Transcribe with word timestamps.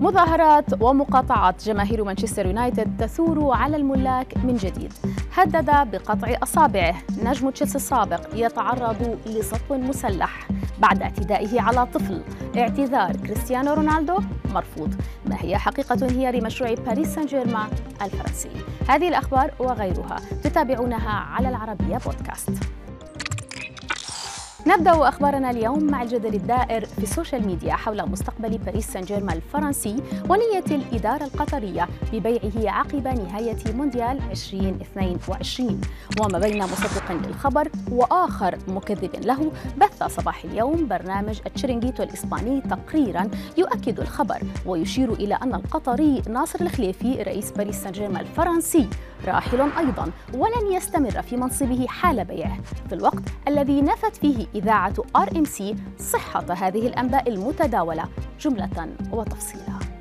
مظاهرات 0.00 0.82
ومقاطعات 0.82 1.64
جماهير 1.64 2.04
مانشستر 2.04 2.46
يونايتد 2.46 2.96
تثور 2.98 3.50
على 3.56 3.76
الملاك 3.76 4.34
من 4.44 4.56
جديد. 4.56 4.92
هدد 5.34 5.90
بقطع 5.90 6.36
أصابعه. 6.42 6.94
نجم 7.24 7.50
تشيلسي 7.50 7.76
السابق 7.76 8.20
يتعرض 8.34 9.18
لسطو 9.26 9.76
مسلح 9.76 10.48
بعد 10.78 11.02
اعتدائه 11.02 11.60
على 11.60 11.86
طفل. 11.86 12.22
اعتذار 12.56 13.16
كريستيانو 13.16 13.74
رونالدو 13.74 14.18
مرفوض. 14.54 14.94
ما 15.26 15.36
هي 15.38 15.58
حقيقة 15.58 16.06
انهيار 16.06 16.44
مشروع 16.44 16.74
باريس 16.74 17.14
سان 17.14 17.26
جيرمان 17.26 17.68
الفرنسي؟ 18.02 18.50
هذه 18.88 19.08
الأخبار 19.08 19.50
وغيرها 19.58 20.16
تتابعونها 20.44 21.10
على 21.10 21.48
العربية 21.48 21.98
بودكاست. 22.06 22.50
نبدأ 24.66 25.08
أخبارنا 25.08 25.50
اليوم 25.50 25.84
مع 25.84 26.02
الجدل 26.02 26.34
الدائر 26.34 26.84
في 26.84 27.02
السوشيال 27.02 27.46
ميديا 27.46 27.72
حول 27.72 28.10
مستقبل 28.10 28.58
باريس 28.58 28.86
سان 28.92 29.02
جيرمان 29.02 29.36
الفرنسي 29.36 29.96
ونية 30.28 30.64
الإدارة 30.70 31.24
القطرية 31.24 31.88
ببيعه 32.12 32.74
عقب 32.78 33.08
نهاية 33.08 33.56
مونديال 33.74 34.20
2022 34.30 35.80
وما 36.20 36.38
بين 36.38 36.62
مصدق 36.62 37.12
للخبر 37.12 37.68
وآخر 37.90 38.58
مكذب 38.68 39.10
له 39.24 39.52
بث 39.78 40.02
صباح 40.02 40.44
اليوم 40.44 40.88
برنامج 40.88 41.40
التشرينجيتو 41.46 42.02
الإسباني 42.02 42.60
تقريرا 42.60 43.30
يؤكد 43.58 44.00
الخبر 44.00 44.38
ويشير 44.66 45.12
إلى 45.12 45.34
أن 45.34 45.54
القطري 45.54 46.22
ناصر 46.28 46.60
الخليفي 46.60 47.22
رئيس 47.22 47.50
باريس 47.50 47.82
سان 47.82 47.92
جيرمان 47.92 48.20
الفرنسي 48.20 48.88
راحل 49.26 49.60
أيضا 49.60 50.10
ولن 50.34 50.72
يستمر 50.72 51.22
في 51.22 51.36
منصبه 51.36 51.86
حال 51.88 52.24
بيعه. 52.24 52.58
في 52.88 52.94
الوقت 52.94 53.22
الذي 53.48 53.82
نفت 53.82 54.16
فيه 54.16 54.46
إذاعة 54.56 54.94
آر 55.16 55.36
إم 55.36 55.44
سي 55.44 55.76
صحة 55.98 56.52
هذه 56.52 56.86
الأنباء 56.86 57.28
المتداولة 57.28 58.08
جملة 58.40 58.88
وتفصيلا 59.12 59.95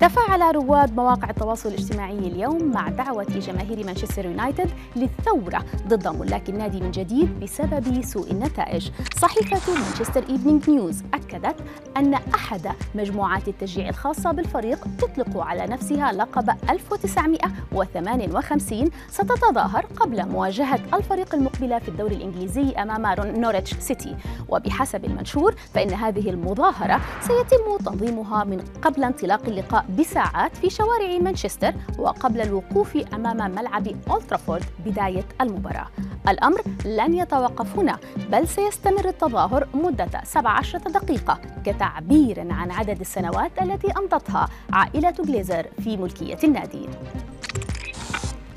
تفاعل 0.00 0.54
رواد 0.54 0.96
مواقع 0.96 1.30
التواصل 1.30 1.68
الاجتماعي 1.68 2.18
اليوم 2.18 2.72
مع 2.72 2.88
دعوة 2.88 3.24
جماهير 3.24 3.86
مانشستر 3.86 4.24
يونايتد 4.24 4.70
للثورة 4.96 5.64
ضد 5.88 6.08
ملاك 6.08 6.48
النادي 6.48 6.80
من 6.80 6.90
جديد 6.90 7.40
بسبب 7.40 8.04
سوء 8.04 8.30
النتائج. 8.30 8.90
صحيفة 9.18 9.72
مانشستر 9.72 10.24
إيفنينج 10.28 10.70
نيوز 10.70 11.02
أكدت 11.14 11.56
أن 11.96 12.14
أحد 12.14 12.68
مجموعات 12.94 13.48
التشجيع 13.48 13.88
الخاصة 13.88 14.32
بالفريق 14.32 14.78
تطلق 14.98 15.38
على 15.38 15.66
نفسها 15.66 16.12
لقب 16.12 16.50
1958 16.70 18.90
ستتظاهر 19.08 19.86
قبل 19.86 20.28
مواجهة 20.28 20.80
الفريق 20.94 21.34
المقبلة 21.34 21.78
في 21.78 21.88
الدوري 21.88 22.14
الإنجليزي 22.14 22.70
أمام 22.70 23.26
نوريتش 23.26 23.74
سيتي. 23.74 24.16
وبحسب 24.48 25.04
المنشور 25.04 25.54
فإن 25.74 25.90
هذه 25.90 26.30
المظاهرة 26.30 27.00
سيتم 27.20 27.76
تنظيمها 27.84 28.44
من 28.44 28.64
قبل 28.82 29.04
انطلاق 29.04 29.42
اللقاء 29.48 29.84
بساعات 29.98 30.56
في 30.56 30.70
شوارع 30.70 31.18
مانشستر 31.18 31.74
وقبل 31.98 32.40
الوقوف 32.40 32.96
أمام 33.14 33.50
ملعب 33.54 33.86
أولترافورد 34.10 34.64
بداية 34.86 35.24
المباراة. 35.40 35.86
الأمر 36.28 36.60
لن 36.84 37.14
يتوقف 37.14 37.78
هنا 37.78 37.98
بل 38.32 38.48
سيستمر 38.48 39.08
التظاهر 39.08 39.68
مدة 39.74 40.10
17 40.24 40.78
دقيقة 40.78 41.40
كتعبير 41.66 42.40
عن 42.40 42.70
عدد 42.70 43.00
السنوات 43.00 43.50
التي 43.62 43.92
أمضتها 43.92 44.48
عائلة 44.72 45.10
جليزر 45.10 45.66
في 45.84 45.96
ملكية 45.96 46.38
النادي. 46.44 46.88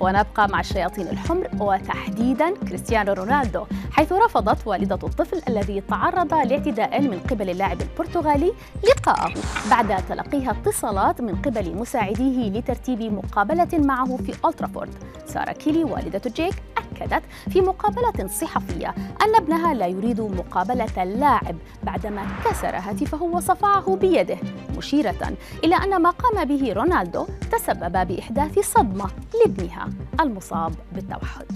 ونبقى 0.00 0.48
مع 0.48 0.60
الشياطين 0.60 1.08
الحمر 1.08 1.48
وتحديدا 1.60 2.54
كريستيانو 2.68 3.12
رونالدو 3.12 3.64
حيث 3.92 4.12
رفضت 4.12 4.66
والدة 4.66 4.94
الطفل 4.94 5.42
الذي 5.48 5.80
تعرض 5.80 6.34
لاعتداء 6.34 7.00
من 7.00 7.20
قبل 7.30 7.50
اللاعب 7.50 7.80
البرتغالي 7.80 8.52
لقاءه 8.84 9.34
بعد 9.70 10.04
تلقيها 10.08 10.50
اتصالات 10.50 11.20
من 11.20 11.34
قبل 11.36 11.76
مساعديه 11.76 12.50
لترتيب 12.50 13.02
مقابلة 13.02 13.68
معه 13.72 14.16
في 14.16 14.34
أولترافورد. 14.44 14.94
سارة 15.26 15.52
كيلي 15.52 15.84
والدة 15.84 16.22
جيك 16.26 16.54
أكدت 17.02 17.22
في 17.50 17.60
مقابلة 17.60 18.28
صحفية 18.28 18.94
أن 19.22 19.34
ابنها 19.36 19.74
لا 19.74 19.86
يريد 19.86 20.20
مقابلة 20.20 21.02
اللاعب 21.02 21.56
بعدما 21.82 22.26
كسر 22.44 22.76
هاتفه 22.76 23.22
وصفعه 23.22 23.96
بيده 23.96 24.38
مشيرة 24.78 25.36
إلى 25.64 25.76
أن 25.76 26.02
ما 26.02 26.10
قام 26.10 26.44
به 26.44 26.72
رونالدو 26.72 27.26
تسبب 27.52 28.08
بإحداث 28.08 28.58
صدمة 28.58 29.10
لابنها 29.44 29.88
المصاب 30.20 30.74
بالتوحد. 30.92 31.46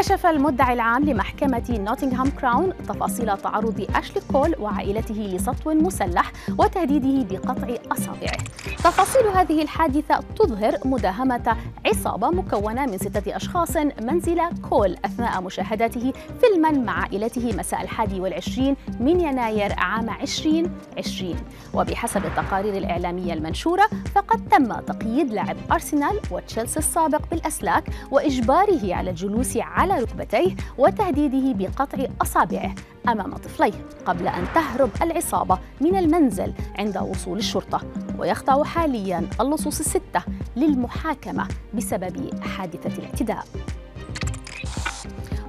كشف 0.00 0.26
المدعي 0.26 0.72
العام 0.72 1.04
لمحكمة 1.04 1.64
نوتنغهام 1.70 2.30
كراون 2.30 2.72
تفاصيل 2.88 3.36
تعرض 3.36 3.86
أشلي 3.94 4.20
كول 4.32 4.54
وعائلته 4.58 5.14
لسطو 5.14 5.74
مسلح 5.74 6.32
وتهديده 6.58 7.36
بقطع 7.36 7.74
أصابعه. 7.92 8.38
تفاصيل 8.84 9.26
هذه 9.26 9.62
الحادثة 9.62 10.20
تظهر 10.38 10.74
مداهمة 10.84 11.56
عصابة 11.86 12.30
مكونة 12.30 12.86
من 12.86 12.98
ستة 12.98 13.36
أشخاص 13.36 13.76
منزل 13.76 14.40
كول 14.70 14.96
أثناء 15.04 15.42
مشاهدته 15.42 16.12
فيلما 16.40 16.70
مع 16.70 17.00
عائلته 17.00 17.56
مساء 17.58 17.82
الحادي 17.82 18.20
والعشرين 18.20 18.76
من 19.00 19.20
يناير 19.20 19.72
عام 19.78 20.10
2020 20.10 21.34
وبحسب 21.74 22.24
التقارير 22.24 22.76
الإعلامية 22.76 23.32
المنشورة 23.32 23.88
فقد 24.14 24.48
تم 24.48 24.72
تقييد 24.72 25.32
لاعب 25.32 25.56
أرسنال 25.72 26.20
وتشيلسي 26.30 26.78
السابق 26.78 27.22
بالأسلاك 27.30 27.84
وإجباره 28.10 28.94
على 28.94 29.10
الجلوس 29.10 29.56
على 29.90 30.02
ركبتيه 30.02 30.56
وتهديده 30.78 31.58
بقطع 31.58 32.06
أصابعه 32.22 32.74
أمام 33.08 33.36
طفليه 33.36 33.86
قبل 34.06 34.28
أن 34.28 34.44
تهرب 34.54 34.90
العصابة 35.02 35.58
من 35.80 35.96
المنزل 35.96 36.52
عند 36.78 36.98
وصول 36.98 37.38
الشرطة. 37.38 37.80
ويخضع 38.18 38.64
حاليا 38.64 39.28
اللصوص 39.40 39.80
الستة 39.80 40.22
للمحاكمة 40.56 41.48
بسبب 41.74 42.42
حادثة 42.42 42.98
الاعتداء. 42.98 43.44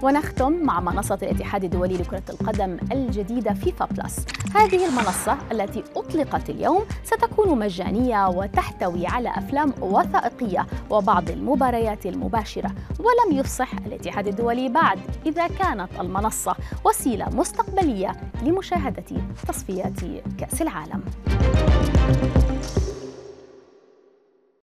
ونختم 0.04 0.54
مع 0.64 0.80
منصة 0.80 1.20
الاتحاد 1.24 1.64
الدولي 1.64 1.98
لكرة 1.98 2.24
القدم 2.30 2.78
الجديدة 2.92 3.54
فيفا 3.54 3.86
بلس. 3.86 4.26
هذه 4.56 4.88
المنصة 4.88 5.38
التي 5.52 5.84
أطلقت 5.96 6.50
اليوم 6.50 6.84
ستكون 7.04 7.60
مجانية 7.60 8.28
وتحتوي 8.28 9.08
على 9.08 9.30
أفلام 9.30 9.74
وثائقية 9.82 10.68
وبعض 10.90 11.30
المباريات 11.30 12.06
المباشرة 12.06 12.72
ولم 13.00 13.40
يفصح 13.40 13.74
الاتحاد 13.86 14.28
الدولي 14.28 14.70
بعد 14.70 15.00
إذا 15.26 15.48
كانت 15.48 15.90
المنصة 16.00 16.56
وسيلة 16.86 17.26
مستقبلية 17.30 18.12
لمشاهدة 18.44 19.04
تصفيات 19.48 20.00
كأس 20.38 20.62
العالم. 20.62 21.04